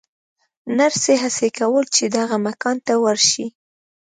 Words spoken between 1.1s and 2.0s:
هڅولې